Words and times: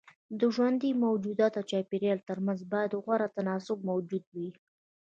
د 0.39 0.41
ژوندي 0.53 0.91
موجود 1.05 1.37
او 1.59 1.67
چاپيريال 1.71 2.19
ترمنځ 2.29 2.59
بايد 2.71 2.91
غوره 3.03 3.27
تناسب 3.35 3.77
موجود 3.89 4.23
وي. 4.35 4.49